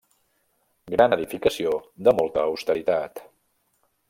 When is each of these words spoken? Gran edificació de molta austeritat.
Gran 0.93 1.13
edificació 1.17 1.75
de 2.09 2.17
molta 2.21 2.47
austeritat. 2.53 3.27